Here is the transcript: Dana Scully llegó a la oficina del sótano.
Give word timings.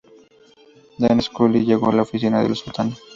Dana 0.97 1.21
Scully 1.21 1.63
llegó 1.63 1.91
a 1.91 1.93
la 1.93 2.01
oficina 2.01 2.41
del 2.41 2.55
sótano. 2.55 2.95